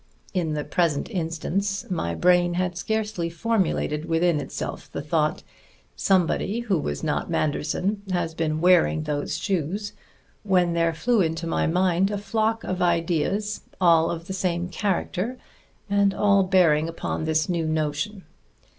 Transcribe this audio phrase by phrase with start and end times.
[0.33, 5.43] In the present instance, my brain had scarcely formulated within itself the thought,
[5.95, 9.93] 'Somebody who was not Manderson has been wearing those shoes,'
[10.41, 15.37] when there flew into my mind a flock of ideas, all of the same character
[15.87, 18.23] and all bearing upon this new notion.